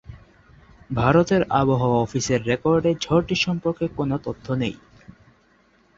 ভারতের 0.91 1.41
আবহাওয়া 1.51 1.97
অফিসের 1.99 2.39
রেকর্ডে 2.45 2.91
ঝড়টি 3.01 3.35
সম্পর্কে 3.37 3.85
কোন 3.97 4.09
তথ্য 4.17 4.45
নেই। 4.53 4.75